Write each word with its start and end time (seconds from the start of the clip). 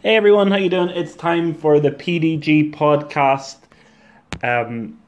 Hey 0.00 0.14
everyone, 0.14 0.52
how 0.52 0.58
you 0.58 0.68
doing? 0.68 0.90
It's 0.90 1.16
time 1.16 1.52
for 1.52 1.80
the 1.80 1.90
PDG 1.90 2.72
podcast. 2.72 3.56
Um, 4.44 5.00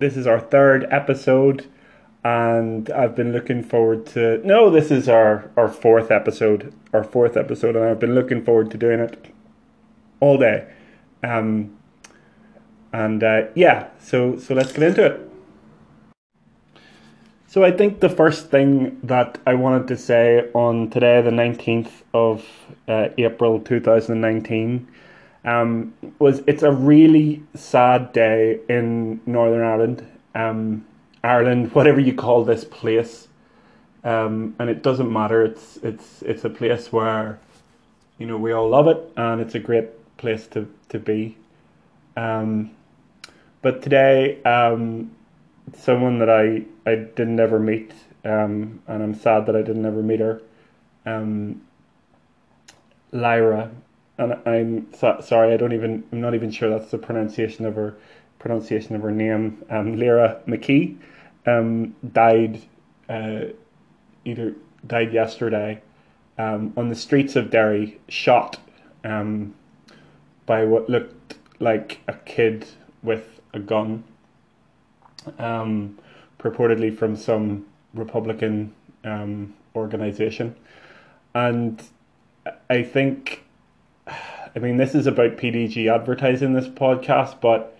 this 0.00 0.18
is 0.18 0.26
our 0.26 0.38
third 0.38 0.86
episode, 0.90 1.66
and 2.22 2.90
I've 2.90 3.16
been 3.16 3.32
looking 3.32 3.62
forward 3.62 4.04
to. 4.08 4.46
No, 4.46 4.68
this 4.68 4.90
is 4.90 5.08
our 5.08 5.50
our 5.56 5.66
fourth 5.68 6.10
episode. 6.10 6.74
Our 6.92 7.02
fourth 7.02 7.38
episode, 7.38 7.74
and 7.74 7.86
I've 7.86 8.00
been 8.00 8.14
looking 8.14 8.44
forward 8.44 8.70
to 8.72 8.76
doing 8.76 9.00
it 9.00 9.32
all 10.20 10.36
day. 10.36 10.70
Um, 11.22 11.74
and 12.92 13.24
uh, 13.24 13.44
yeah, 13.54 13.88
so 13.98 14.36
so 14.36 14.52
let's 14.54 14.72
get 14.74 14.82
into 14.82 15.06
it. 15.06 15.31
So 17.52 17.62
I 17.62 17.70
think 17.70 18.00
the 18.00 18.08
first 18.08 18.48
thing 18.48 18.98
that 19.02 19.36
I 19.46 19.52
wanted 19.52 19.86
to 19.88 19.96
say 19.98 20.48
on 20.54 20.88
today, 20.88 21.20
the 21.20 21.30
nineteenth 21.30 22.02
of 22.14 22.48
uh, 22.88 23.08
April 23.18 23.60
two 23.60 23.78
thousand 23.78 24.22
nineteen, 24.22 24.88
um, 25.44 25.92
was 26.18 26.42
it's 26.46 26.62
a 26.62 26.72
really 26.72 27.42
sad 27.54 28.14
day 28.14 28.58
in 28.70 29.20
Northern 29.26 29.60
Ireland, 29.60 30.06
um, 30.34 30.86
Ireland, 31.22 31.72
whatever 31.74 32.00
you 32.00 32.14
call 32.14 32.42
this 32.42 32.64
place, 32.64 33.28
um, 34.02 34.56
and 34.58 34.70
it 34.70 34.82
doesn't 34.82 35.12
matter. 35.12 35.44
It's 35.44 35.76
it's 35.82 36.22
it's 36.22 36.46
a 36.46 36.50
place 36.50 36.90
where, 36.90 37.38
you 38.16 38.26
know, 38.26 38.38
we 38.38 38.52
all 38.52 38.70
love 38.70 38.88
it, 38.88 39.12
and 39.18 39.42
it's 39.42 39.54
a 39.54 39.60
great 39.60 39.90
place 40.16 40.46
to 40.46 40.66
to 40.88 40.98
be. 40.98 41.36
Um, 42.16 42.70
but 43.60 43.82
today, 43.82 44.42
um, 44.44 45.10
someone 45.74 46.18
that 46.18 46.30
I, 46.30 46.64
I 46.90 46.96
didn't 46.96 47.40
ever 47.40 47.58
meet, 47.58 47.92
um, 48.24 48.82
and 48.86 49.02
I'm 49.02 49.14
sad 49.14 49.46
that 49.46 49.56
I 49.56 49.62
didn't 49.62 49.86
ever 49.86 50.02
meet 50.02 50.20
her, 50.20 50.42
um, 51.06 51.62
Lyra, 53.12 53.70
and 54.18 54.34
I'm 54.46 54.92
so, 54.94 55.20
sorry, 55.20 55.52
I 55.52 55.56
don't 55.56 55.72
even, 55.72 56.04
I'm 56.12 56.20
not 56.20 56.34
even 56.34 56.50
sure 56.50 56.70
that's 56.70 56.90
the 56.90 56.98
pronunciation 56.98 57.66
of 57.66 57.74
her, 57.76 57.96
pronunciation 58.38 58.96
of 58.96 59.02
her 59.02 59.10
name, 59.10 59.64
um, 59.70 59.96
Lyra 59.96 60.40
McKee, 60.46 60.96
um, 61.46 61.94
died, 62.12 62.60
uh, 63.08 63.46
either 64.24 64.54
died 64.86 65.12
yesterday, 65.12 65.80
um, 66.38 66.72
on 66.76 66.88
the 66.88 66.94
streets 66.94 67.36
of 67.36 67.50
Derry, 67.50 68.00
shot, 68.08 68.58
um, 69.04 69.54
by 70.46 70.64
what 70.64 70.88
looked 70.88 71.36
like 71.60 72.00
a 72.08 72.14
kid 72.14 72.66
with 73.02 73.40
a 73.52 73.58
gun 73.58 74.02
um, 75.38 75.98
purportedly 76.38 76.96
from 76.96 77.16
some 77.16 77.66
Republican 77.94 78.72
um, 79.04 79.54
organization. 79.74 80.54
And 81.34 81.82
I 82.68 82.82
think, 82.82 83.44
I 84.06 84.58
mean, 84.58 84.76
this 84.76 84.94
is 84.94 85.06
about 85.06 85.36
PDG 85.36 85.92
advertising 85.92 86.52
this 86.52 86.68
podcast, 86.68 87.40
but 87.40 87.78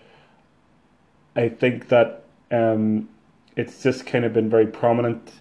I 1.35 1.49
think 1.49 1.89
that 1.89 2.23
um, 2.51 3.09
it's 3.55 3.83
just 3.83 4.05
kind 4.05 4.25
of 4.25 4.33
been 4.33 4.49
very 4.49 4.67
prominent 4.67 5.31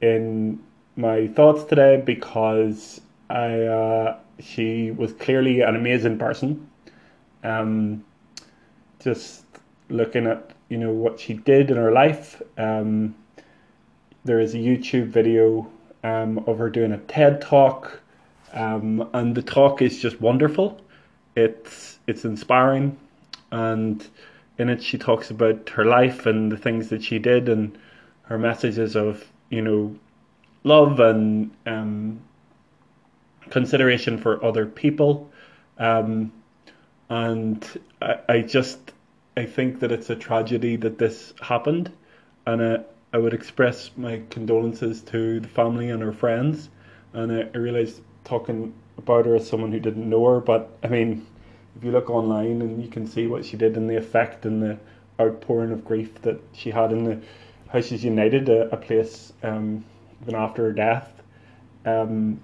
in 0.00 0.62
my 0.96 1.26
thoughts 1.28 1.64
today 1.64 2.02
because 2.04 3.00
I 3.28 3.62
uh, 3.62 4.18
she 4.40 4.90
was 4.90 5.12
clearly 5.14 5.60
an 5.60 5.76
amazing 5.76 6.18
person. 6.18 6.70
Um, 7.44 8.04
just 8.98 9.44
looking 9.88 10.26
at 10.26 10.55
you 10.68 10.76
know 10.76 10.92
what 10.92 11.20
she 11.20 11.34
did 11.34 11.70
in 11.70 11.76
her 11.76 11.92
life. 11.92 12.42
Um, 12.58 13.14
there 14.24 14.40
is 14.40 14.54
a 14.54 14.58
YouTube 14.58 15.06
video 15.06 15.70
um, 16.02 16.38
of 16.46 16.58
her 16.58 16.70
doing 16.70 16.92
a 16.92 16.98
TED 16.98 17.40
talk, 17.40 18.00
um, 18.52 19.08
and 19.12 19.34
the 19.34 19.42
talk 19.42 19.82
is 19.82 20.00
just 20.00 20.20
wonderful. 20.20 20.80
It's 21.36 21.98
it's 22.06 22.24
inspiring, 22.24 22.96
and 23.50 24.06
in 24.58 24.68
it 24.68 24.82
she 24.82 24.98
talks 24.98 25.30
about 25.30 25.68
her 25.70 25.84
life 25.84 26.26
and 26.26 26.50
the 26.50 26.56
things 26.56 26.88
that 26.88 27.02
she 27.02 27.18
did 27.18 27.48
and 27.48 27.78
her 28.22 28.38
messages 28.38 28.96
of 28.96 29.24
you 29.50 29.62
know 29.62 29.94
love 30.64 30.98
and 30.98 31.50
um, 31.66 32.20
consideration 33.50 34.18
for 34.18 34.44
other 34.44 34.66
people. 34.66 35.30
Um, 35.78 36.32
and 37.08 37.64
I, 38.02 38.18
I 38.28 38.40
just 38.40 38.92
I 39.38 39.44
think 39.44 39.80
that 39.80 39.92
it's 39.92 40.08
a 40.08 40.16
tragedy 40.16 40.76
that 40.76 40.96
this 40.96 41.34
happened, 41.42 41.92
and 42.46 42.84
I 43.12 43.18
would 43.18 43.34
express 43.34 43.90
my 43.94 44.22
condolences 44.30 45.02
to 45.02 45.40
the 45.40 45.48
family 45.48 45.90
and 45.90 46.02
her 46.02 46.12
friends. 46.12 46.70
And 47.12 47.30
I, 47.30 47.58
realized 47.58 48.00
talking 48.24 48.72
about 48.96 49.26
her 49.26 49.36
as 49.36 49.46
someone 49.46 49.72
who 49.72 49.80
didn't 49.80 50.08
know 50.08 50.24
her, 50.24 50.40
but 50.40 50.78
I 50.82 50.88
mean, 50.88 51.26
if 51.76 51.84
you 51.84 51.90
look 51.90 52.08
online 52.08 52.62
and 52.62 52.82
you 52.82 52.88
can 52.88 53.06
see 53.06 53.26
what 53.26 53.44
she 53.44 53.58
did 53.58 53.76
and 53.76 53.90
the 53.90 53.96
effect 53.96 54.46
and 54.46 54.62
the 54.62 54.78
outpouring 55.20 55.70
of 55.70 55.84
grief 55.84 56.20
that 56.22 56.40
she 56.52 56.70
had 56.70 56.90
in 56.92 57.04
the 57.04 57.20
how 57.68 57.80
she's 57.80 58.04
united 58.04 58.48
a, 58.48 58.72
a 58.72 58.76
place 58.76 59.32
um, 59.42 59.84
even 60.22 60.34
after 60.34 60.62
her 60.62 60.72
death. 60.72 61.22
Um, 61.84 62.40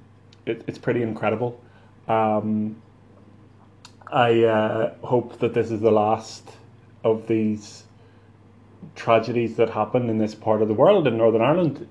it, 0.47 0.63
it's 0.67 0.79
pretty 0.79 1.03
incredible. 1.03 1.59
Um, 2.09 2.77
I 4.11 4.43
uh, 4.45 4.95
hope 5.03 5.39
that 5.39 5.55
this 5.55 5.71
is 5.71 5.81
the 5.81 5.91
last 5.91 6.51
of 7.05 7.27
these 7.27 7.85
tragedies 8.95 9.57
that 9.57 9.71
happen 9.71 10.09
in 10.11 10.19
this 10.19 10.35
part 10.35 10.63
of 10.63 10.69
the 10.69 10.75
world 10.75 11.07
in 11.07 11.17
Northern 11.17 11.43
Ireland. 11.43 11.87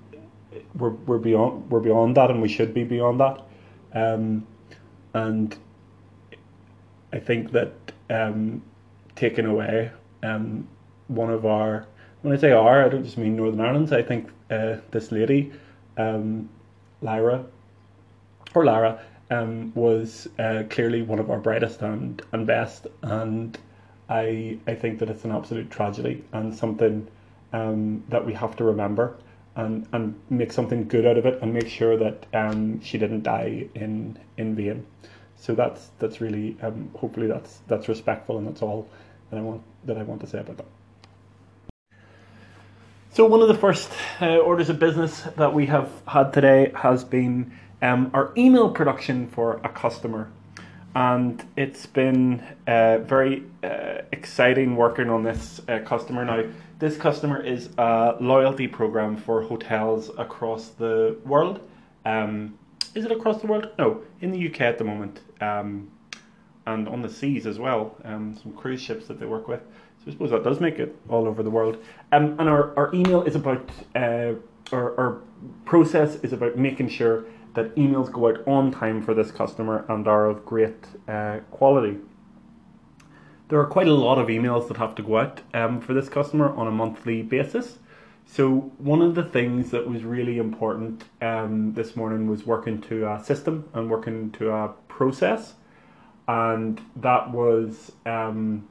We're, 0.75 0.89
we're 0.89 1.17
beyond 1.17 1.69
we're 1.69 1.79
beyond 1.79 2.17
that, 2.17 2.29
and 2.29 2.41
we 2.41 2.49
should 2.49 2.73
be 2.73 2.83
beyond 2.83 3.19
that. 3.19 3.41
Um, 3.94 4.47
and 5.13 5.55
I 7.13 7.19
think 7.19 7.51
that 7.51 7.73
um, 8.09 8.61
taking 9.16 9.45
away 9.45 9.91
um, 10.23 10.67
one 11.07 11.29
of 11.29 11.45
our 11.45 11.88
when 12.22 12.33
I 12.33 12.38
say 12.38 12.51
our, 12.51 12.85
I 12.85 12.89
don't 12.89 13.03
just 13.03 13.17
mean 13.17 13.35
Northern 13.35 13.61
Ireland. 13.61 13.91
I 13.93 14.03
think 14.03 14.29
uh, 14.49 14.78
this 14.91 15.11
lady, 15.11 15.51
um, 15.97 16.49
Lyra, 17.01 17.43
or 18.53 18.66
Lara, 18.66 18.99
um, 19.31 19.72
was 19.73 20.28
uh, 20.38 20.63
clearly 20.69 21.01
one 21.01 21.19
of 21.19 21.31
our 21.31 21.39
brightest 21.39 21.81
and, 21.81 22.22
and 22.31 22.45
best. 22.45 22.85
And 23.01 23.57
I, 24.11 24.57
I 24.67 24.75
think 24.75 24.99
that 24.99 25.09
it's 25.09 25.23
an 25.23 25.31
absolute 25.31 25.72
tragedy 25.72 26.23
and 26.33 26.53
something 26.53 27.07
um, 27.53 28.03
that 28.09 28.25
we 28.25 28.33
have 28.33 28.57
to 28.57 28.66
remember 28.66 29.16
and, 29.55 29.88
and 29.94 30.19
make 30.29 30.51
something 30.51 30.88
good 30.88 31.05
out 31.05 31.17
of 31.17 31.25
it 31.25 31.41
and 31.41 31.53
make 31.53 31.69
sure 31.69 31.95
that 31.97 32.25
um, 32.33 32.81
she 32.81 32.97
didn't 32.97 33.23
die 33.23 33.67
in, 33.73 34.19
in 34.38 34.53
vain. 34.53 34.85
So 35.38 35.55
that's 35.55 35.89
that's 35.97 36.22
really 36.22 36.55
um, 36.61 36.91
hopefully 36.95 37.25
that's 37.25 37.61
that's 37.67 37.88
respectful 37.88 38.38
and 38.38 38.45
that's 38.45 38.61
all 38.61 38.88
that 39.31 39.38
I 39.38 39.41
want 39.41 39.63
that 39.85 39.97
I 39.97 40.03
want 40.03 40.22
to 40.22 40.28
say 40.28 40.39
about 40.39 40.57
that. 40.57 40.67
So 43.13 43.25
one 43.25 43.41
of 43.41 43.47
the 43.47 43.55
first 43.55 43.91
uh, 44.22 44.38
orders 44.38 44.69
of 44.69 44.78
business 44.78 45.22
that 45.38 45.53
we 45.53 45.66
have 45.66 45.89
had 46.07 46.31
today 46.31 46.72
has 46.75 47.03
been 47.03 47.51
um, 47.81 48.11
our 48.13 48.31
email 48.38 48.69
production 48.69 49.28
for 49.28 49.59
a 49.63 49.69
customer, 49.69 50.29
and 50.96 51.44
it's 51.56 51.85
been 51.85 52.44
uh, 52.68 53.00
very 53.00 53.44
uh, 53.63 54.02
exciting 54.12 54.75
working 54.75 55.09
on 55.09 55.24
this 55.24 55.62
uh, 55.68 55.79
customer. 55.79 56.25
Now, 56.25 56.44
this 56.79 56.97
customer 56.97 57.41
is 57.41 57.69
a 57.78 58.18
loyalty 58.19 58.68
program 58.68 59.16
for 59.16 59.44
hotels 59.44 60.09
across 60.18 60.69
the 60.69 61.18
world. 61.25 61.62
Um, 62.06 62.57
is 62.94 63.06
it 63.06 63.12
across 63.12 63.40
the 63.40 63.47
world? 63.47 63.69
No, 63.79 64.02
in 64.19 64.31
the 64.31 64.50
UK 64.50 64.62
at 64.62 64.78
the 64.78 64.84
moment, 64.84 65.22
um, 65.40 65.90
and 66.66 66.90
on 66.90 67.02
the 67.02 67.09
seas 67.09 67.47
as 67.47 67.58
well. 67.58 67.96
Um, 68.03 68.38
some 68.41 68.52
cruise 68.53 68.81
ships 68.81 69.08
that 69.08 69.19
they 69.19 69.25
work 69.25 69.47
with. 69.47 69.62
So 70.00 70.06
I 70.08 70.12
suppose 70.12 70.31
that 70.31 70.44
does 70.44 70.59
make 70.59 70.79
it 70.79 70.96
all 71.08 71.28
over 71.28 71.44
the 71.44 71.50
world. 71.50 71.78
Um, 72.12 72.35
and 72.40 72.50
our, 72.50 72.75
our 72.75 72.94
email 72.94 73.22
is 73.22 73.35
about, 73.35 73.69
uh, 73.96 74.34
our, 74.72 75.00
our 75.00 75.22
process 75.66 76.16
is 76.16 76.34
about 76.34 76.58
making 76.58 76.90
sure 76.90 77.25
that 77.53 77.75
emails 77.75 78.12
go 78.12 78.29
out 78.29 78.47
on 78.47 78.72
time 78.72 79.01
for 79.01 79.13
this 79.13 79.31
customer 79.31 79.85
and 79.89 80.07
are 80.07 80.25
of 80.25 80.45
great 80.45 80.85
uh, 81.08 81.40
quality. 81.52 81.97
There 83.49 83.59
are 83.59 83.66
quite 83.66 83.87
a 83.87 83.93
lot 83.93 84.17
of 84.17 84.28
emails 84.28 84.67
that 84.70 84.78
have 84.78 84.96
to 84.96 85.03
go 85.03 85.17
out 85.17 85.41
um, 85.53 85.81
for 85.81 85.93
this 85.93 86.08
customer 86.08 86.53
on 86.55 86.67
a 86.67 86.72
monthly 86.72 87.22
basis. 87.22 87.79
So 88.25 88.72
one 88.78 89.02
of 89.02 89.16
the 89.16 89.23
things 89.23 89.72
that 89.72 89.90
was 89.90 90.03
really 90.03 90.37
important 90.37 91.03
um, 91.22 91.73
this 91.73 91.97
morning 91.97 92.29
was 92.29 92.46
working 92.46 92.79
to 92.84 93.11
a 93.11 93.22
system 93.22 93.67
and 93.73 93.90
working 93.90 94.31
to 94.34 94.52
a 94.52 94.70
process, 94.87 95.55
and 96.29 96.79
that 96.96 97.31
was 97.31 97.91
um, 98.05 98.70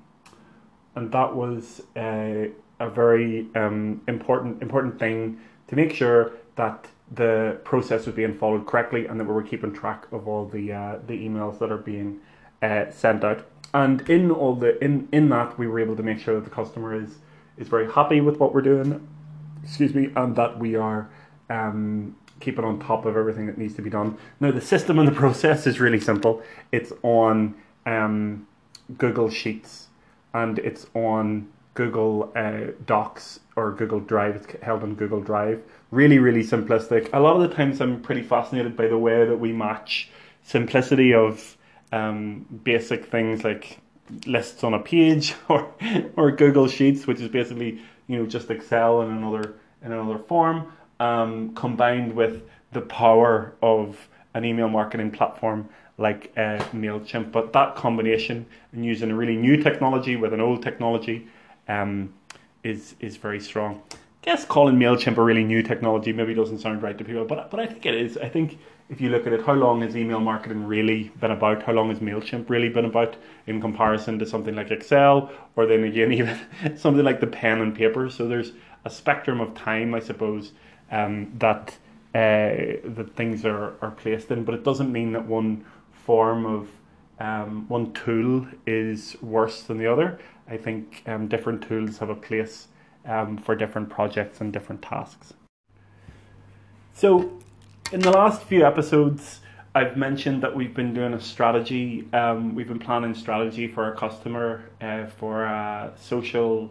and 0.95 1.13
that 1.13 1.37
was 1.37 1.83
a, 1.95 2.51
a 2.79 2.89
very 2.89 3.49
um, 3.55 4.01
important 4.09 4.63
important 4.63 4.99
thing 4.99 5.39
to 5.69 5.77
make 5.77 5.93
sure 5.93 6.33
that 6.57 6.87
the 7.11 7.59
process 7.65 8.07
was 8.07 8.15
being 8.15 8.37
followed 8.37 8.67
correctly 8.67 9.07
and 9.07 9.19
that 9.19 9.25
we 9.25 9.33
were 9.33 9.43
keeping 9.43 9.73
track 9.73 10.07
of 10.13 10.29
all 10.29 10.47
the 10.47 10.73
uh, 10.73 10.99
the 11.07 11.15
emails 11.15 11.59
that 11.59 11.73
are 11.73 11.79
being 11.79 12.21
uh, 12.63 12.91
sent 12.91 13.25
out. 13.25 13.47
And 13.73 14.09
in 14.09 14.31
all 14.31 14.55
the 14.55 14.83
in 14.83 15.09
in 15.13 15.29
that 15.31 15.59
we 15.59 15.67
were 15.67 15.81
able 15.81 15.97
to 15.97 16.03
make 16.03 16.19
sure 16.19 16.35
that 16.37 16.45
the 16.45 16.51
customer 16.51 16.95
is 16.95 17.19
is 17.59 17.69
very 17.69 17.91
happy 17.91 18.21
with 18.21 18.39
what 18.39 18.55
we're 18.55 18.63
doing. 18.63 19.07
Excuse 19.63 19.95
me, 19.95 20.11
and 20.17 20.35
that 20.37 20.59
we 20.59 20.75
are 20.75 21.11
um, 21.51 22.17
keeping 22.41 22.65
on 22.65 22.81
top 22.81 23.05
of 23.05 23.17
everything 23.17 23.47
that 23.47 23.59
needs 23.59 23.75
to 23.75 23.83
be 23.83 23.91
done. 23.91 24.17
Now, 24.41 24.51
the 24.51 24.61
system 24.61 24.99
and 24.99 25.07
the 25.07 25.13
process 25.25 25.67
is 25.67 25.79
really 25.79 26.01
simple. 26.01 26.43
It's 26.73 26.93
on 27.03 27.55
um, 27.87 28.47
Google 28.97 29.31
Sheets 29.31 29.89
and 30.33 30.59
it's 30.59 30.87
on 30.95 31.49
Google 31.81 32.31
uh, 32.37 32.73
Docs 32.85 33.41
or 33.57 33.73
Google 33.73 34.01
Drive. 34.01 34.37
It's 34.37 34.63
held 34.63 34.83
on 34.83 34.97
Google 34.97 35.23
Drive. 35.23 35.63
Really, 35.91 36.19
really 36.19 36.43
simplistic. 36.43 37.09
A 37.15 37.21
lot 37.21 37.41
of 37.41 37.49
the 37.49 37.57
times, 37.57 37.81
I'm 37.81 38.03
pretty 38.03 38.23
fascinated 38.23 38.77
by 38.77 38.89
the 38.89 38.99
way 38.99 39.25
that 39.25 39.39
we 39.39 39.51
match 39.51 40.11
simplicity 40.43 41.15
of 41.15 41.57
um, 41.91 42.45
basic 42.65 43.07
things 43.07 43.45
like 43.45 43.79
lists 44.27 44.63
on 44.63 44.75
a 44.75 44.79
page 44.79 45.35
or 45.49 45.73
or 46.17 46.31
Google 46.33 46.69
Sheets, 46.69 47.07
which 47.07 47.19
is 47.19 47.29
basically 47.29 47.81
you 48.09 48.19
know 48.19 48.27
just 48.27 48.51
Excel 48.51 49.01
in 49.01 49.11
another 49.11 49.55
in 49.83 49.91
another 49.93 50.19
form, 50.19 50.71
um, 50.99 51.55
combined 51.55 52.13
with 52.13 52.43
the 52.73 52.83
power 52.83 53.55
of 53.63 54.07
an 54.35 54.45
email 54.45 54.69
marketing 54.69 55.13
platform 55.13 55.67
like 55.97 56.31
uh, 56.37 56.59
Mailchimp. 56.75 57.33
But 57.33 57.55
that 57.55 57.75
combination 57.75 58.45
and 58.73 58.85
using 58.85 59.11
a 59.11 59.15
really 59.15 59.37
new 59.37 59.63
technology 59.63 60.17
with 60.17 60.35
an 60.35 60.43
old 60.43 60.63
technology 60.63 61.27
um, 61.71 62.13
is 62.63 62.95
is 63.01 63.17
very 63.17 63.41
strong. 63.41 63.83
I 63.93 63.97
guess 64.23 64.45
calling 64.45 64.77
Mailchimp 64.77 65.17
a 65.17 65.23
really 65.23 65.45
new 65.45 65.63
technology 65.63 66.13
maybe 66.13 66.35
doesn't 66.35 66.59
sound 66.59 66.83
right 66.83 66.99
to 66.99 67.05
people, 67.05 67.25
but 67.25 67.51
but 67.51 67.61
I 67.61 67.67
think 67.67 67.87
it 67.87 67.95
is. 67.95 68.19
I 68.19 68.29
think 68.29 68.59
if 68.91 69.01
you 69.01 69.09
look 69.09 69.27
at 69.27 69.33
it, 69.33 69.47
how 69.47 69.55
long 69.55 69.83
has 69.83 69.97
email 69.97 70.21
marketing 70.21 70.67
really 70.67 71.13
been 71.21 71.31
about? 71.31 71.63
How 71.63 71.73
long 71.73 71.91
has 71.91 72.01
Mailchimp 72.01 72.51
really 72.51 72.69
been 72.69 72.85
about 72.85 73.17
in 73.47 73.61
comparison 73.61 74.19
to 74.19 74.27
something 74.27 74.57
like 74.57 74.71
Excel, 74.71 75.31
or 75.57 75.67
then 75.67 75.85
again 75.85 76.13
even 76.21 76.39
something 76.77 77.05
like 77.05 77.21
the 77.21 77.29
pen 77.29 77.61
and 77.61 77.75
paper? 77.75 78.11
So 78.11 78.27
there's 78.29 78.53
a 78.85 78.91
spectrum 78.91 79.41
of 79.41 79.55
time, 79.55 79.95
I 79.95 80.01
suppose, 80.01 80.53
um, 80.91 81.33
that 81.39 81.77
uh, 82.15 82.83
that 82.85 83.13
things 83.15 83.45
are, 83.45 83.75
are 83.81 83.93
placed 83.93 84.31
in, 84.31 84.45
but 84.45 84.55
it 84.55 84.65
doesn't 84.65 84.91
mean 84.91 85.13
that 85.13 85.25
one 85.25 85.65
form 85.93 86.45
of 86.45 86.69
um, 87.21 87.69
one 87.69 87.93
tool 87.93 88.47
is 88.67 89.17
worse 89.21 89.63
than 89.63 89.79
the 89.79 89.87
other. 89.87 90.19
I 90.51 90.57
think 90.57 91.05
um, 91.07 91.29
different 91.29 91.63
tools 91.63 91.99
have 91.99 92.11
a 92.11 92.15
place 92.15 92.67
um, 93.07 93.39
for 93.39 93.55
different 93.55 93.89
projects 93.89 94.41
and 94.41 94.53
different 94.53 94.83
tasks. 94.83 95.33
So, 96.93 97.39
in 97.93 98.01
the 98.01 98.11
last 98.11 98.43
few 98.43 98.67
episodes, 98.67 99.41
I've 99.75 99.97
mentioned 99.97 100.43
that 100.43 100.55
we've 100.55 100.75
been 100.75 100.93
doing 100.93 101.15
a 101.15 101.21
strategy. 101.21 102.09
Um, 102.13 102.57
we've 102.57 102.67
been 102.67 102.81
planning 102.81 103.15
strategy 103.15 103.69
for 103.69 103.85
our 103.85 103.95
customer 103.95 104.69
uh, 104.81 105.07
for 105.07 105.45
a 105.45 105.93
social 105.97 106.71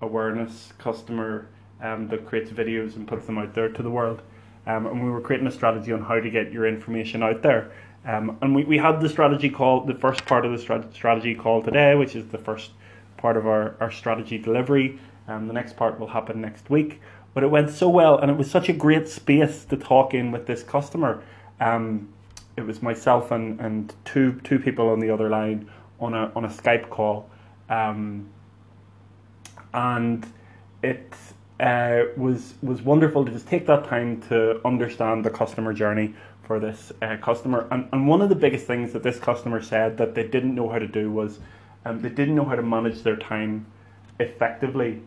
awareness 0.00 0.72
customer 0.78 1.48
um, 1.82 2.06
that 2.08 2.24
creates 2.26 2.50
videos 2.50 2.94
and 2.94 3.08
puts 3.08 3.26
them 3.26 3.38
out 3.38 3.54
there 3.54 3.68
to 3.68 3.82
the 3.82 3.90
world. 3.90 4.22
Um, 4.68 4.86
and 4.86 5.04
we 5.04 5.10
were 5.10 5.20
creating 5.20 5.48
a 5.48 5.52
strategy 5.52 5.92
on 5.92 6.02
how 6.02 6.20
to 6.20 6.30
get 6.30 6.52
your 6.52 6.66
information 6.66 7.24
out 7.24 7.42
there. 7.42 7.72
Um, 8.04 8.38
and 8.40 8.54
we, 8.54 8.64
we 8.64 8.78
had 8.78 9.00
the 9.00 9.08
strategy 9.08 9.50
call, 9.50 9.84
the 9.84 9.94
first 9.94 10.24
part 10.26 10.46
of 10.46 10.52
the 10.52 10.64
strat- 10.64 10.94
strategy 10.94 11.34
call 11.34 11.62
today, 11.62 11.96
which 11.96 12.14
is 12.14 12.28
the 12.28 12.38
first 12.38 12.70
part 13.16 13.36
of 13.36 13.46
our, 13.46 13.76
our 13.80 13.90
strategy 13.90 14.38
delivery. 14.38 14.98
Um, 15.28 15.48
the 15.48 15.52
next 15.52 15.76
part 15.76 15.98
will 15.98 16.08
happen 16.08 16.40
next 16.40 16.70
week. 16.70 17.00
But 17.34 17.42
it 17.42 17.48
went 17.48 17.70
so 17.70 17.88
well, 17.88 18.18
and 18.18 18.30
it 18.30 18.36
was 18.36 18.50
such 18.50 18.68
a 18.68 18.72
great 18.72 19.08
space 19.08 19.64
to 19.66 19.76
talk 19.76 20.14
in 20.14 20.32
with 20.32 20.46
this 20.46 20.62
customer. 20.62 21.22
Um, 21.60 22.08
it 22.56 22.62
was 22.62 22.80
myself 22.80 23.30
and, 23.30 23.60
and 23.60 23.92
two 24.04 24.40
two 24.42 24.58
people 24.58 24.88
on 24.88 25.00
the 25.00 25.10
other 25.10 25.28
line 25.28 25.70
on 26.00 26.14
a 26.14 26.32
on 26.34 26.44
a 26.44 26.48
Skype 26.48 26.88
call, 26.88 27.28
um, 27.68 28.30
and 29.74 30.26
it 30.82 31.12
uh, 31.60 32.04
was 32.16 32.54
was 32.62 32.80
wonderful 32.82 33.24
to 33.26 33.32
just 33.32 33.46
take 33.46 33.66
that 33.66 33.84
time 33.84 34.22
to 34.28 34.66
understand 34.66 35.24
the 35.24 35.30
customer 35.30 35.74
journey 35.74 36.14
for 36.42 36.58
this 36.58 36.92
uh, 37.02 37.16
customer. 37.18 37.68
And 37.70 37.88
and 37.92 38.08
one 38.08 38.22
of 38.22 38.30
the 38.30 38.34
biggest 38.34 38.66
things 38.66 38.92
that 38.94 39.02
this 39.02 39.18
customer 39.18 39.60
said 39.60 39.98
that 39.98 40.14
they 40.14 40.26
didn't 40.26 40.54
know 40.54 40.70
how 40.70 40.78
to 40.78 40.88
do 40.88 41.10
was 41.10 41.38
um, 41.86 42.02
they 42.02 42.08
didn't 42.08 42.34
know 42.34 42.44
how 42.44 42.56
to 42.56 42.62
manage 42.62 43.02
their 43.02 43.16
time 43.16 43.64
effectively. 44.18 45.02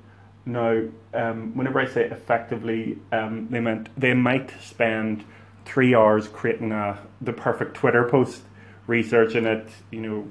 Now, 0.46 0.84
um, 1.14 1.56
whenever 1.56 1.80
I 1.80 1.86
say 1.86 2.06
effectively, 2.06 2.98
um, 3.12 3.50
they 3.52 3.60
meant 3.60 3.90
they 4.00 4.14
might 4.14 4.52
spend 4.62 5.26
three 5.66 5.94
hours 5.94 6.30
creating 6.30 6.72
a, 6.72 6.98
the 7.20 7.34
perfect 7.34 7.76
Twitter 7.76 8.08
post, 8.10 8.44
researching 8.88 9.46
it, 9.46 9.68
you 9.92 10.00
know, 10.00 10.28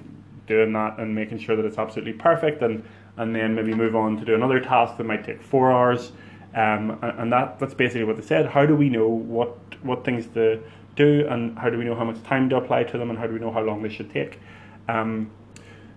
doing 0.46 0.72
that 0.72 0.98
and 0.98 1.14
making 1.14 1.38
sure 1.38 1.54
that 1.54 1.66
it's 1.66 1.76
absolutely 1.76 2.14
perfect, 2.14 2.62
and 2.62 2.82
and 3.18 3.36
then 3.36 3.54
maybe 3.54 3.74
move 3.74 3.94
on 3.94 4.16
to 4.16 4.24
do 4.24 4.34
another 4.34 4.58
task 4.58 4.96
that 4.96 5.04
might 5.04 5.24
take 5.24 5.42
four 5.42 5.70
hours. 5.70 6.12
Um, 6.54 6.98
and, 7.02 7.30
that 7.30 7.58
that's 7.58 7.74
basically 7.74 8.04
what 8.04 8.16
they 8.16 8.22
said. 8.22 8.46
How 8.46 8.64
do 8.64 8.74
we 8.74 8.88
know 8.88 9.06
what 9.06 9.58
what 9.82 10.02
things 10.02 10.26
to 10.28 10.62
do, 10.96 11.26
and 11.28 11.58
how 11.58 11.68
do 11.68 11.76
we 11.76 11.84
know 11.84 11.94
how 11.94 12.04
much 12.04 12.22
time 12.22 12.48
to 12.48 12.56
apply 12.56 12.84
to 12.84 12.96
them, 12.96 13.10
and 13.10 13.18
how 13.18 13.26
do 13.26 13.34
we 13.34 13.38
know 13.38 13.52
how 13.52 13.60
long 13.60 13.82
they 13.82 13.90
should 13.90 14.10
take? 14.10 14.40
Um, 14.88 15.30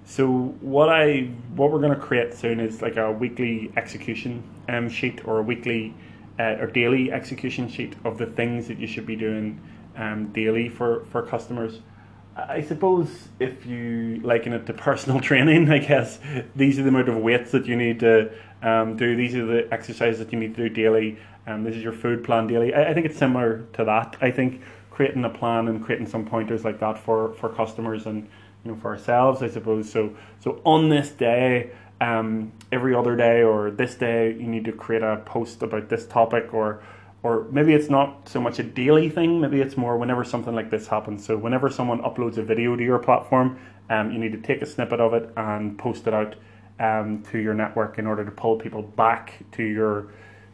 so 0.06 0.28
what 0.62 0.90
I 0.90 1.30
what 1.56 1.72
we're 1.72 1.80
going 1.80 1.94
to 1.94 2.00
create 2.00 2.34
soon 2.34 2.60
is 2.60 2.82
like 2.82 2.98
a 2.98 3.12
weekly 3.12 3.72
execution 3.78 4.44
um, 4.68 4.90
sheet 4.90 5.26
or 5.26 5.40
a 5.40 5.44
weekly 5.44 5.94
uh, 6.40 6.58
or 6.60 6.68
daily 6.68 7.12
execution 7.12 7.70
sheet 7.70 7.96
of 8.04 8.18
the 8.18 8.26
things 8.26 8.68
that 8.68 8.80
you 8.80 8.88
should 8.88 9.06
be 9.06 9.16
doing 9.16 9.62
um, 9.96 10.32
daily 10.34 10.70
for 10.70 11.06
for 11.12 11.22
customers. 11.22 11.80
I 12.36 12.62
suppose 12.62 13.10
if 13.40 13.66
you 13.66 14.22
liken 14.24 14.54
it 14.54 14.66
to 14.68 14.74
personal 14.74 15.20
training, 15.30 15.70
I 15.70 15.80
guess 15.80 16.20
these 16.56 16.80
are 16.80 16.84
the 16.84 16.90
amount 16.90 17.10
of 17.10 17.18
weights 17.18 17.52
that 17.52 17.66
you 17.66 17.76
need 17.76 18.00
to 18.00 18.32
um, 18.62 18.96
do. 18.96 19.16
These 19.16 19.36
are 19.36 19.46
the 19.46 19.72
exercises 19.72 20.20
that 20.20 20.32
you 20.32 20.40
need 20.40 20.56
to 20.56 20.70
do 20.70 20.74
daily. 20.74 21.20
Um, 21.46 21.64
this 21.64 21.76
is 21.76 21.84
your 21.84 21.94
food 21.94 22.24
plan 22.24 22.48
daily. 22.48 22.74
I, 22.74 22.92
I 22.92 22.94
think 22.94 23.06
it's 23.06 23.18
similar 23.18 23.66
to 23.74 23.84
that. 23.86 24.16
I 24.22 24.32
think 24.32 24.62
creating 24.92 25.26
a 25.26 25.30
plan 25.30 25.68
and 25.68 25.84
creating 25.84 26.08
some 26.08 26.26
pointers 26.26 26.64
like 26.64 26.80
that 26.80 26.98
for, 26.98 27.34
for 27.34 27.50
customers 27.50 28.06
and 28.06 28.30
you 28.64 28.72
know 28.72 28.78
for 28.78 28.92
ourselves, 28.92 29.42
I 29.42 29.50
suppose. 29.50 29.92
So 29.92 30.16
so 30.40 30.62
on 30.66 30.90
this 30.90 31.10
day, 31.10 31.72
um, 32.00 32.52
every 32.72 32.96
other 32.96 33.16
day 33.16 33.44
or 33.44 33.72
this 33.72 33.96
day, 33.96 34.32
you 34.32 34.48
need 34.48 34.66
to 34.66 34.72
create 34.72 35.04
a 35.04 35.18
post 35.26 35.62
about 35.62 35.90
this 35.90 36.06
topic 36.06 36.54
or 36.54 36.82
or 37.24 37.46
maybe 37.52 37.74
it's 37.74 37.90
not 37.90 38.28
so 38.28 38.42
much 38.42 38.58
a 38.58 38.64
daily 38.64 39.10
thing. 39.10 39.40
Maybe 39.40 39.62
it's 39.62 39.78
more 39.78 39.98
whenever 39.98 40.24
something 40.24 40.56
like 40.56 40.72
this 40.72 40.88
happens. 40.88 41.24
So 41.24 41.38
whenever 41.38 41.70
someone 41.70 42.02
uploads 42.02 42.38
a 42.38 42.44
video 42.44 42.76
to 42.76 42.84
your 42.84 42.98
platform, 42.98 43.60
um, 43.92 44.12
you 44.12 44.18
need 44.18 44.32
to 44.32 44.40
take 44.40 44.64
a 44.64 44.66
snippet 44.66 45.00
of 45.00 45.14
it 45.14 45.30
and 45.38 45.78
post 45.78 46.08
it 46.08 46.14
out 46.14 46.36
um, 46.80 47.24
to 47.32 47.38
your 47.38 47.54
network 47.54 48.00
in 48.00 48.08
order 48.08 48.26
to 48.26 48.32
pull 48.32 48.58
people 48.58 48.82
back 48.82 49.34
to 49.52 49.64
your 49.64 50.08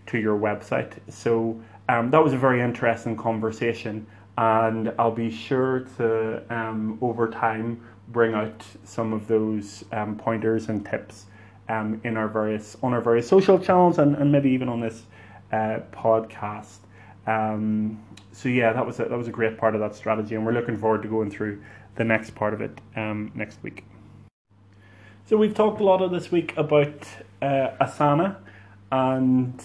to 0.08 0.18
your 0.18 0.38
website. 0.38 0.94
So 1.10 1.62
um, 1.90 2.12
that 2.12 2.24
was 2.24 2.34
a 2.34 2.38
very 2.38 2.62
interesting 2.62 3.16
conversation, 3.16 4.08
and 4.38 4.94
I'll 5.00 5.12
be 5.12 5.32
sure 5.32 5.82
to 5.98 6.44
um, 6.54 6.98
over 7.02 7.28
time 7.28 7.82
bring 8.10 8.34
out 8.34 8.64
some 8.84 9.12
of 9.12 9.28
those 9.28 9.84
um, 9.92 10.16
pointers 10.16 10.70
and 10.70 10.86
tips 10.86 11.26
um, 11.70 12.00
in 12.04 12.16
our 12.16 12.28
various 12.28 12.78
on 12.84 12.94
our 12.94 13.02
various 13.02 13.28
social 13.28 13.60
channels 13.60 13.98
and, 13.98 14.16
and 14.16 14.32
maybe 14.32 14.50
even 14.52 14.70
on 14.70 14.80
this 14.80 15.04
uh, 15.52 15.80
podcast. 15.92 16.78
Um, 17.26 18.04
so 18.32 18.50
yeah, 18.50 18.72
that 18.74 18.86
was 18.86 19.00
a, 19.00 19.06
that 19.06 19.18
was 19.18 19.28
a 19.28 19.32
great 19.32 19.58
part 19.58 19.74
of 19.74 19.82
that 19.82 19.96
strategy, 19.96 20.36
and 20.36 20.46
we're 20.46 20.54
looking 20.54 20.78
forward 20.78 21.02
to 21.02 21.08
going 21.08 21.32
through 21.32 21.62
the 21.96 22.04
next 22.04 22.36
part 22.36 22.54
of 22.54 22.62
it 22.62 22.80
um, 22.96 23.32
next 23.34 23.62
week. 23.64 23.84
So 25.26 25.36
we've 25.36 25.54
talked 25.54 25.82
a 25.82 25.84
lot 25.84 26.02
of 26.02 26.12
this 26.12 26.32
week 26.32 26.56
about 26.56 27.06
uh, 27.42 27.72
Asana, 27.82 28.38
and 28.92 29.62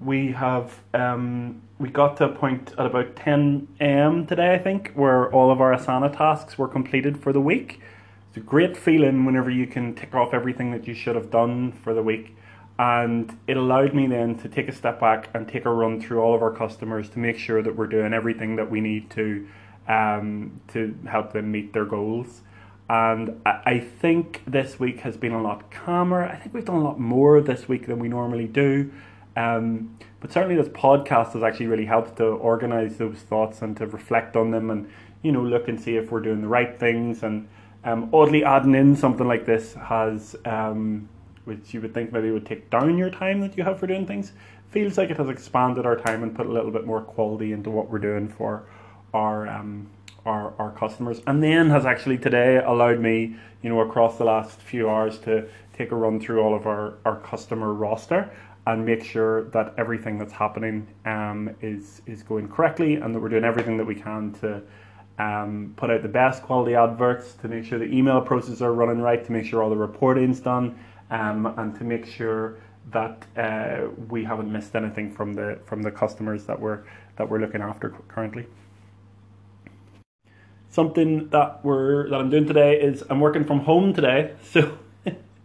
we 0.00 0.32
have 0.32 0.80
um, 0.94 1.62
we 1.78 1.88
got 1.88 2.16
to 2.18 2.24
a 2.24 2.28
point 2.28 2.72
at 2.78 2.86
about 2.86 3.16
10 3.16 3.68
a.m. 3.80 4.26
today, 4.26 4.54
I 4.54 4.58
think, 4.58 4.92
where 4.94 5.30
all 5.32 5.50
of 5.50 5.60
our 5.60 5.74
Asana 5.74 6.16
tasks 6.16 6.58
were 6.58 6.68
completed 6.68 7.18
for 7.18 7.32
the 7.32 7.40
week. 7.40 7.80
It's 8.28 8.36
a 8.36 8.40
great 8.40 8.76
feeling 8.76 9.24
whenever 9.24 9.50
you 9.50 9.66
can 9.66 9.94
tick 9.94 10.14
off 10.14 10.34
everything 10.34 10.72
that 10.72 10.86
you 10.86 10.94
should 10.94 11.16
have 11.16 11.30
done 11.30 11.72
for 11.72 11.94
the 11.94 12.02
week. 12.02 12.36
And 12.78 13.36
it 13.48 13.56
allowed 13.56 13.94
me 13.94 14.06
then 14.06 14.36
to 14.38 14.48
take 14.48 14.68
a 14.68 14.72
step 14.72 15.00
back 15.00 15.30
and 15.34 15.48
take 15.48 15.64
a 15.64 15.70
run 15.70 16.00
through 16.00 16.20
all 16.20 16.34
of 16.34 16.42
our 16.42 16.52
customers 16.52 17.08
to 17.10 17.18
make 17.18 17.36
sure 17.36 17.62
that 17.62 17.74
we're 17.74 17.88
doing 17.88 18.12
everything 18.12 18.56
that 18.56 18.70
we 18.70 18.80
need 18.80 19.10
to 19.10 19.48
um, 19.88 20.60
to 20.68 20.94
help 21.08 21.32
them 21.32 21.50
meet 21.50 21.72
their 21.72 21.86
goals. 21.86 22.42
And 22.90 23.40
I 23.44 23.80
think 23.80 24.42
this 24.46 24.80
week 24.80 25.00
has 25.00 25.16
been 25.16 25.32
a 25.32 25.42
lot 25.42 25.70
calmer. 25.70 26.24
I 26.24 26.36
think 26.36 26.54
we've 26.54 26.64
done 26.64 26.76
a 26.76 26.84
lot 26.84 26.98
more 26.98 27.40
this 27.40 27.68
week 27.68 27.86
than 27.86 27.98
we 27.98 28.08
normally 28.08 28.46
do. 28.46 28.90
Um, 29.38 29.96
but 30.20 30.32
certainly, 30.32 30.56
this 30.56 30.68
podcast 30.68 31.34
has 31.34 31.44
actually 31.44 31.68
really 31.68 31.86
helped 31.86 32.16
to 32.16 32.24
organize 32.24 32.96
those 32.96 33.18
thoughts 33.18 33.62
and 33.62 33.76
to 33.76 33.86
reflect 33.86 34.34
on 34.34 34.50
them 34.50 34.68
and, 34.68 34.90
you 35.22 35.30
know, 35.30 35.42
look 35.42 35.68
and 35.68 35.80
see 35.80 35.96
if 35.96 36.10
we're 36.10 36.20
doing 36.20 36.40
the 36.40 36.48
right 36.48 36.76
things. 36.76 37.22
And 37.22 37.48
um, 37.84 38.10
oddly, 38.12 38.42
adding 38.42 38.74
in 38.74 38.96
something 38.96 39.28
like 39.28 39.46
this 39.46 39.74
has, 39.74 40.34
um, 40.44 41.08
which 41.44 41.72
you 41.72 41.80
would 41.80 41.94
think 41.94 42.12
maybe 42.12 42.32
would 42.32 42.46
take 42.46 42.68
down 42.68 42.98
your 42.98 43.10
time 43.10 43.40
that 43.42 43.56
you 43.56 43.62
have 43.62 43.78
for 43.78 43.86
doing 43.86 44.06
things, 44.06 44.32
feels 44.70 44.98
like 44.98 45.10
it 45.10 45.16
has 45.18 45.28
expanded 45.28 45.86
our 45.86 45.96
time 45.96 46.24
and 46.24 46.34
put 46.34 46.46
a 46.46 46.52
little 46.52 46.72
bit 46.72 46.84
more 46.84 47.00
quality 47.00 47.52
into 47.52 47.70
what 47.70 47.88
we're 47.88 48.00
doing 48.00 48.28
for 48.28 48.64
our 49.14 49.46
um, 49.46 49.88
our, 50.26 50.52
our 50.58 50.72
customers. 50.72 51.20
And 51.28 51.40
then 51.40 51.70
has 51.70 51.86
actually 51.86 52.18
today 52.18 52.56
allowed 52.56 52.98
me, 52.98 53.36
you 53.62 53.70
know, 53.70 53.80
across 53.80 54.18
the 54.18 54.24
last 54.24 54.60
few 54.60 54.90
hours 54.90 55.18
to 55.20 55.48
take 55.72 55.92
a 55.92 55.94
run 55.94 56.18
through 56.20 56.40
all 56.40 56.56
of 56.56 56.66
our, 56.66 56.94
our 57.04 57.16
customer 57.20 57.72
roster 57.72 58.30
and 58.68 58.84
make 58.84 59.02
sure 59.02 59.44
that 59.50 59.74
everything 59.78 60.18
that's 60.18 60.32
happening 60.32 60.86
um, 61.06 61.50
is 61.62 62.02
is 62.06 62.22
going 62.22 62.46
correctly 62.48 62.96
and 62.96 63.14
that 63.14 63.20
we're 63.20 63.30
doing 63.30 63.44
everything 63.44 63.78
that 63.78 63.86
we 63.86 63.94
can 63.94 64.30
to 64.34 64.62
um, 65.18 65.72
put 65.76 65.90
out 65.90 66.02
the 66.02 66.08
best 66.08 66.42
quality 66.42 66.74
adverts 66.74 67.32
to 67.34 67.48
make 67.48 67.64
sure 67.64 67.78
the 67.78 67.86
email 67.86 68.20
processes 68.20 68.60
are 68.60 68.74
running 68.74 69.00
right, 69.00 69.24
to 69.24 69.32
make 69.32 69.46
sure 69.46 69.62
all 69.62 69.70
the 69.70 69.76
reporting's 69.76 70.38
done, 70.38 70.78
um, 71.10 71.46
and 71.56 71.74
to 71.76 71.84
make 71.84 72.04
sure 72.04 72.58
that 72.90 73.24
uh, 73.36 73.88
we 74.08 74.22
haven't 74.22 74.52
missed 74.52 74.76
anything 74.76 75.10
from 75.10 75.32
the 75.32 75.58
from 75.64 75.82
the 75.82 75.90
customers 75.90 76.44
that 76.44 76.60
we're 76.60 76.84
that 77.16 77.28
we're 77.28 77.40
looking 77.40 77.62
after 77.62 77.88
currently. 78.06 78.46
Something 80.68 81.30
that 81.30 81.64
we're 81.64 82.10
that 82.10 82.20
I'm 82.20 82.28
doing 82.28 82.46
today 82.46 82.78
is 82.78 83.02
I'm 83.08 83.20
working 83.20 83.44
from 83.44 83.60
home 83.60 83.94
today, 83.94 84.34
so 84.42 84.78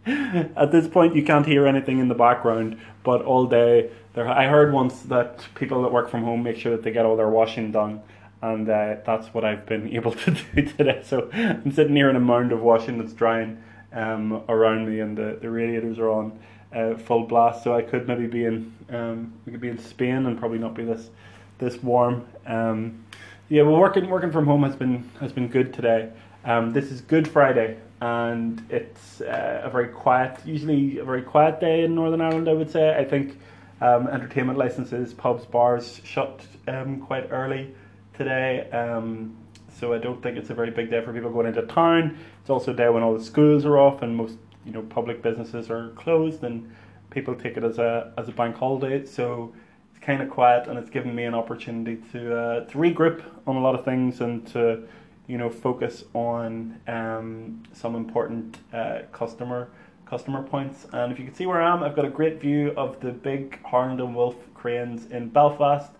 at 0.56 0.72
this 0.72 0.88
point 0.88 1.14
you 1.14 1.24
can't 1.24 1.46
hear 1.46 1.66
anything 1.66 1.98
in 1.98 2.08
the 2.08 2.14
background. 2.14 2.78
But 3.02 3.22
all 3.22 3.46
day 3.46 3.90
there, 4.14 4.28
I 4.28 4.46
heard 4.46 4.72
once 4.72 5.02
that 5.02 5.44
people 5.54 5.82
that 5.82 5.92
work 5.92 6.10
from 6.10 6.24
home 6.24 6.42
make 6.42 6.56
sure 6.56 6.72
that 6.72 6.82
they 6.82 6.92
get 6.92 7.04
all 7.04 7.16
their 7.16 7.28
washing 7.28 7.72
done 7.72 8.02
and 8.44 8.68
uh, 8.68 8.96
that's 9.06 9.28
what 9.28 9.44
I've 9.44 9.64
been 9.64 9.88
able 9.96 10.12
to 10.12 10.30
do 10.30 10.62
today. 10.62 11.00
So 11.04 11.30
I'm 11.32 11.72
sitting 11.72 11.96
here 11.96 12.10
in 12.10 12.16
a 12.16 12.20
mound 12.20 12.52
of 12.52 12.60
washing 12.60 12.98
that's 12.98 13.12
drying 13.12 13.62
um, 13.92 14.42
around 14.48 14.88
me, 14.88 15.00
and 15.00 15.16
the, 15.16 15.38
the 15.40 15.48
radiators 15.48 15.98
are 15.98 16.10
on 16.10 16.38
uh, 16.74 16.94
full 16.94 17.26
blast. 17.26 17.64
So 17.64 17.74
I 17.74 17.82
could 17.82 18.06
maybe 18.06 18.26
be 18.26 18.44
in 18.44 18.72
um, 18.90 19.32
we 19.46 19.52
could 19.52 19.60
be 19.60 19.68
in 19.68 19.78
Spain 19.78 20.26
and 20.26 20.38
probably 20.38 20.58
not 20.58 20.74
be 20.74 20.84
this 20.84 21.10
this 21.58 21.82
warm. 21.82 22.26
Um, 22.46 23.04
yeah, 23.48 23.62
well, 23.62 23.78
working 23.78 24.08
working 24.08 24.32
from 24.32 24.46
home 24.46 24.62
has 24.64 24.76
been 24.76 25.10
has 25.20 25.32
been 25.32 25.48
good 25.48 25.72
today. 25.72 26.10
Um, 26.44 26.72
this 26.72 26.90
is 26.90 27.00
Good 27.00 27.26
Friday, 27.26 27.78
and 28.04 28.62
it's 28.68 29.22
uh, 29.22 29.62
a 29.64 29.70
very 29.70 29.88
quiet, 29.88 30.38
usually 30.44 30.98
a 30.98 31.04
very 31.04 31.22
quiet 31.22 31.58
day 31.58 31.84
in 31.84 31.94
Northern 31.94 32.20
Ireland. 32.20 32.50
I 32.50 32.52
would 32.52 32.70
say. 32.70 32.94
I 32.94 33.02
think 33.02 33.38
um, 33.80 34.08
entertainment 34.08 34.58
licenses, 34.58 35.14
pubs, 35.14 35.46
bars 35.46 36.02
shut 36.04 36.42
um, 36.68 37.00
quite 37.00 37.28
early 37.30 37.74
today. 38.12 38.68
Um, 38.72 39.34
so 39.80 39.94
I 39.94 39.98
don't 39.98 40.22
think 40.22 40.36
it's 40.36 40.50
a 40.50 40.54
very 40.54 40.70
big 40.70 40.90
day 40.90 41.02
for 41.02 41.14
people 41.14 41.30
going 41.30 41.46
into 41.46 41.62
town. 41.62 42.18
It's 42.42 42.50
also 42.50 42.72
a 42.72 42.76
day 42.76 42.90
when 42.90 43.02
all 43.02 43.16
the 43.16 43.24
schools 43.24 43.64
are 43.64 43.78
off 43.78 44.02
and 44.02 44.14
most 44.14 44.36
you 44.66 44.72
know 44.72 44.82
public 44.82 45.22
businesses 45.22 45.70
are 45.70 45.88
closed 45.90 46.44
and 46.44 46.70
people 47.08 47.34
take 47.34 47.56
it 47.56 47.64
as 47.64 47.78
a 47.78 48.12
as 48.18 48.28
a 48.28 48.32
bank 48.32 48.54
holiday. 48.54 49.06
So 49.06 49.54
it's 49.90 50.04
kind 50.04 50.20
of 50.20 50.28
quiet 50.28 50.68
and 50.68 50.78
it's 50.78 50.90
given 50.90 51.14
me 51.14 51.24
an 51.24 51.34
opportunity 51.34 52.02
to 52.12 52.36
uh, 52.36 52.64
to 52.66 52.76
regroup 52.76 53.24
on 53.46 53.56
a 53.56 53.60
lot 53.60 53.74
of 53.74 53.82
things 53.82 54.20
and 54.20 54.46
to 54.48 54.86
you 55.26 55.38
know 55.38 55.50
focus 55.50 56.04
on 56.14 56.80
um, 56.86 57.62
some 57.72 57.94
important 57.94 58.58
uh, 58.72 59.00
customer 59.12 59.68
customer 60.06 60.42
points. 60.42 60.86
And 60.92 61.12
if 61.12 61.18
you 61.18 61.24
can 61.24 61.34
see 61.34 61.46
where 61.46 61.62
I 61.62 61.72
am, 61.72 61.82
I've 61.82 61.96
got 61.96 62.04
a 62.04 62.10
great 62.10 62.40
view 62.40 62.72
of 62.76 63.00
the 63.00 63.10
big 63.10 63.62
Harland 63.64 64.00
and 64.00 64.14
Wolff 64.14 64.36
cranes 64.54 65.06
in 65.10 65.28
Belfast 65.28 65.90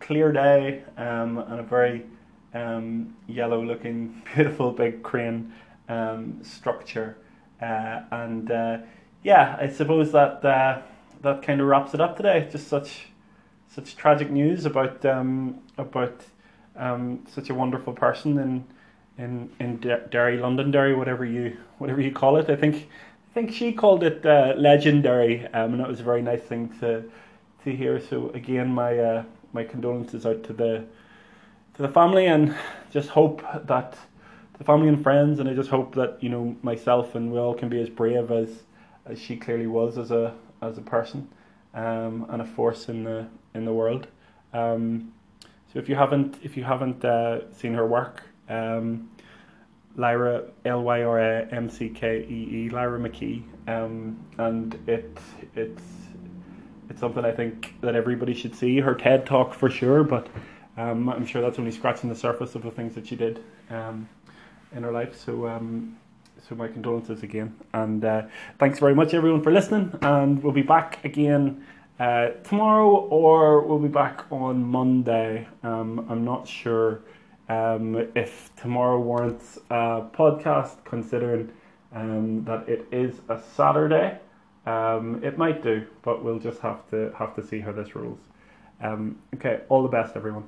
clear 0.00 0.32
day 0.32 0.82
um, 0.96 1.38
and 1.38 1.60
a 1.60 1.62
very 1.62 2.04
um, 2.54 3.14
yellow 3.26 3.62
looking, 3.62 4.22
beautiful 4.34 4.70
big 4.70 5.02
crane 5.02 5.52
um, 5.88 6.38
structure. 6.42 7.16
Uh, 7.60 8.02
and 8.10 8.50
uh, 8.50 8.78
yeah, 9.22 9.56
I 9.60 9.68
suppose 9.68 10.12
that 10.12 10.44
uh, 10.44 10.82
that 11.22 11.42
kind 11.42 11.60
of 11.60 11.66
wraps 11.66 11.94
it 11.94 12.00
up 12.00 12.16
today. 12.16 12.48
Just 12.50 12.68
such 12.68 13.08
such 13.68 13.96
tragic 13.96 14.30
news 14.30 14.66
about 14.66 15.04
um, 15.04 15.60
about 15.78 16.22
um, 16.76 17.24
such 17.28 17.50
a 17.50 17.54
wonderful 17.54 17.92
person 17.92 18.38
in 18.38 18.64
in 19.18 19.50
in 19.60 19.76
Derry, 20.10 20.38
Londonderry, 20.38 20.94
whatever 20.94 21.24
you 21.24 21.56
whatever 21.78 22.00
you 22.00 22.12
call 22.12 22.36
it. 22.36 22.50
I 22.50 22.56
think 22.56 22.88
I 23.30 23.34
think 23.34 23.52
she 23.52 23.72
called 23.72 24.02
it 24.02 24.24
uh, 24.24 24.54
LegenDerry, 24.56 25.54
um, 25.54 25.72
and 25.72 25.80
that 25.80 25.88
was 25.88 26.00
a 26.00 26.04
very 26.04 26.22
nice 26.22 26.42
thing 26.42 26.68
to 26.80 27.04
to 27.64 27.74
hear. 27.74 28.00
So 28.00 28.30
again, 28.30 28.68
my 28.68 28.98
uh, 28.98 29.24
my 29.52 29.64
condolences 29.64 30.26
out 30.26 30.42
to 30.44 30.52
the 30.52 30.84
to 31.74 31.82
the 31.82 31.88
family 31.88 32.26
and 32.26 32.54
just 32.90 33.08
hope 33.10 33.42
that 33.66 33.96
the 34.58 34.64
family 34.64 34.88
and 34.88 35.02
friends 35.02 35.38
and 35.38 35.48
I 35.48 35.54
just 35.54 35.68
hope 35.68 35.94
that 35.94 36.22
you 36.22 36.28
know 36.28 36.56
myself 36.62 37.14
and 37.14 37.30
we 37.30 37.38
all 37.38 37.54
can 37.54 37.68
be 37.68 37.80
as 37.80 37.90
brave 37.90 38.30
as 38.30 38.62
as 39.04 39.18
she 39.20 39.36
clearly 39.36 39.66
was 39.66 39.98
as 39.98 40.10
a 40.10 40.34
as 40.62 40.78
a 40.78 40.82
person 40.82 41.28
um, 41.74 42.26
and 42.30 42.40
a 42.42 42.46
force 42.46 42.88
in 42.88 43.04
the 43.04 43.26
in 43.54 43.64
the 43.64 43.72
world. 43.72 44.06
Um, 44.52 45.12
so 45.72 45.78
if 45.78 45.88
you 45.88 45.94
haven't 45.94 46.38
if 46.42 46.56
you 46.56 46.64
haven't 46.64 47.04
uh, 47.04 47.52
seen 47.52 47.74
her 47.74 47.86
work, 47.86 48.22
um, 48.48 49.10
Lyra 49.96 50.44
L 50.64 50.82
Y 50.82 51.02
R 51.02 51.18
A 51.18 51.48
M 51.52 51.68
C 51.68 51.88
K 51.88 52.26
E 52.28 52.66
E 52.66 52.70
Lyra 52.70 52.98
McKee, 52.98 53.42
um, 53.68 54.18
and 54.38 54.78
it 54.86 55.18
it's 55.54 55.82
it's 56.88 57.00
something 57.00 57.24
I 57.24 57.32
think 57.32 57.74
that 57.80 57.94
everybody 57.94 58.34
should 58.34 58.54
see. 58.54 58.78
Her 58.80 58.94
TED 58.94 59.26
talk 59.26 59.54
for 59.54 59.68
sure, 59.68 60.04
but 60.04 60.28
um, 60.76 61.08
I'm 61.08 61.26
sure 61.26 61.42
that's 61.42 61.58
only 61.58 61.70
scratching 61.70 62.08
the 62.08 62.16
surface 62.16 62.54
of 62.54 62.62
the 62.62 62.70
things 62.70 62.94
that 62.94 63.06
she 63.06 63.16
did 63.16 63.42
um, 63.70 64.08
in 64.72 64.82
her 64.82 64.92
life. 64.92 65.18
So, 65.18 65.48
um, 65.48 65.96
so 66.48 66.54
my 66.54 66.68
condolences 66.68 67.22
again, 67.22 67.56
and 67.72 68.04
uh, 68.04 68.22
thanks 68.58 68.78
very 68.78 68.94
much 68.94 69.14
everyone 69.14 69.42
for 69.42 69.50
listening. 69.50 69.98
And 70.02 70.42
we'll 70.42 70.52
be 70.52 70.62
back 70.62 71.04
again 71.04 71.64
uh, 71.98 72.28
tomorrow, 72.44 72.88
or 72.88 73.62
we'll 73.62 73.78
be 73.78 73.88
back 73.88 74.24
on 74.30 74.62
Monday. 74.64 75.48
Um, 75.62 76.06
I'm 76.10 76.24
not 76.24 76.46
sure 76.46 77.00
um, 77.48 78.08
if 78.14 78.50
tomorrow 78.56 79.00
warrants 79.00 79.58
a 79.70 80.02
podcast, 80.12 80.84
considering 80.84 81.50
um, 81.94 82.44
that 82.44 82.68
it 82.68 82.86
is 82.92 83.20
a 83.28 83.40
Saturday. 83.54 84.18
Um, 84.66 85.22
it 85.24 85.38
might 85.38 85.62
do, 85.62 85.86
but 86.02 86.24
we'll 86.24 86.40
just 86.40 86.60
have 86.60 86.88
to 86.90 87.12
have 87.16 87.34
to 87.36 87.42
see 87.46 87.60
how 87.60 87.72
this 87.72 87.94
rolls. 87.94 88.18
Um, 88.82 89.18
okay, 89.34 89.60
all 89.68 89.82
the 89.82 89.88
best, 89.88 90.16
everyone. 90.16 90.44